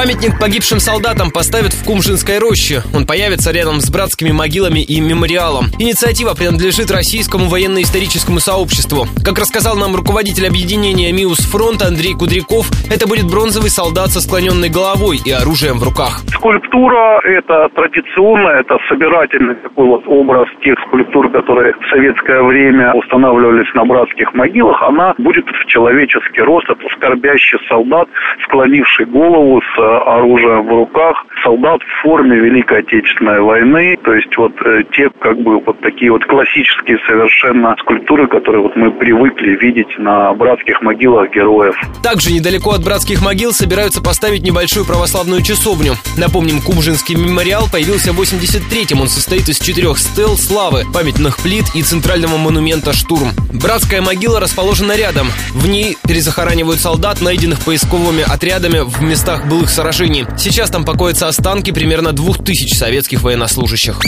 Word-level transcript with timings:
Памятник 0.00 0.40
погибшим 0.40 0.80
солдатам 0.80 1.30
поставят 1.30 1.74
в 1.74 1.84
Кумжинской 1.84 2.38
роще. 2.38 2.80
Он 2.96 3.04
появится 3.04 3.52
рядом 3.52 3.82
с 3.82 3.90
братскими 3.90 4.32
могилами 4.32 4.80
и 4.80 4.98
мемориалом. 4.98 5.66
Инициатива 5.78 6.32
принадлежит 6.32 6.90
российскому 6.90 7.50
военно-историческому 7.52 8.40
сообществу. 8.40 9.04
Как 9.22 9.36
рассказал 9.36 9.76
нам 9.76 9.94
руководитель 9.94 10.48
объединения 10.48 11.12
МИУС 11.12 11.44
«Фронт» 11.52 11.82
Андрей 11.82 12.14
Кудряков, 12.14 12.72
это 12.88 13.06
будет 13.06 13.28
бронзовый 13.28 13.68
солдат 13.68 14.08
со 14.08 14.22
склоненной 14.22 14.70
головой 14.70 15.20
и 15.20 15.32
оружием 15.32 15.76
в 15.76 15.84
руках. 15.84 16.24
Скульптура– 16.32 17.20
это 17.24 17.68
традиционно, 17.76 18.56
это 18.56 18.78
собирательный 18.88 19.56
такой 19.56 19.84
вот 19.84 20.04
образ 20.06 20.48
тех 20.64 20.80
скульптур, 20.88 21.30
которые 21.30 21.74
в 21.76 21.84
советское 21.92 22.40
время 22.40 22.94
устанавливались 22.94 23.68
на 23.74 23.84
братских 23.84 24.32
могилах. 24.32 24.80
Она 24.80 25.12
будет 25.18 25.44
в 25.44 25.66
человеческий 25.66 26.40
рост. 26.40 26.64
Это 26.70 26.88
скорбящий 26.96 27.58
солдат, 27.68 28.08
склонивший 28.48 29.04
голову 29.04 29.60
с 29.60 29.89
оружием 29.98 30.66
в 30.66 30.70
руках. 30.70 31.24
Солдат 31.42 31.80
в 31.82 32.02
форме 32.02 32.38
Великой 32.38 32.80
Отечественной 32.80 33.40
войны. 33.40 33.96
То 34.04 34.14
есть 34.14 34.36
вот 34.36 34.52
э, 34.64 34.82
те 34.92 35.10
как 35.20 35.38
бы 35.40 35.60
вот 35.60 35.80
такие 35.80 36.12
вот 36.12 36.24
классические 36.24 36.98
совершенно 37.06 37.74
скульптуры, 37.80 38.28
которые 38.28 38.62
вот 38.62 38.76
мы 38.76 38.90
привыкли 38.92 39.56
видеть 39.56 39.98
на 39.98 40.32
братских 40.34 40.82
могилах 40.82 41.30
героев. 41.30 41.74
Также 42.02 42.32
недалеко 42.32 42.72
от 42.72 42.84
братских 42.84 43.22
могил 43.22 43.52
собираются 43.52 44.02
поставить 44.02 44.42
небольшую 44.42 44.86
православную 44.86 45.42
часовню. 45.42 45.94
Напомним, 46.18 46.60
Кумжинский 46.60 47.14
мемориал 47.14 47.64
появился 47.70 48.12
в 48.12 48.20
83-м. 48.20 49.00
Он 49.00 49.08
состоит 49.08 49.48
из 49.48 49.58
четырех 49.58 49.98
стел 49.98 50.36
славы, 50.36 50.84
памятных 50.92 51.38
плит 51.38 51.64
и 51.74 51.82
центрального 51.82 52.36
монумента 52.36 52.92
«Штурм». 52.92 53.30
Братская 53.52 54.02
могила 54.02 54.40
расположена 54.40 54.96
рядом. 54.96 55.28
В 55.52 55.68
ней 55.68 55.96
перезахоранивают 56.06 56.80
солдат, 56.80 57.20
найденных 57.20 57.60
поисковыми 57.64 58.22
отрядами 58.22 58.80
в 58.80 59.02
местах 59.02 59.46
былых 59.46 59.70
сражений. 59.80 60.26
Сейчас 60.36 60.68
там 60.68 60.84
покоятся 60.84 61.28
останки 61.28 61.70
примерно 61.70 62.12
двух 62.12 62.44
тысяч 62.44 62.76
советских 62.76 63.22
военнослужащих. 63.22 63.98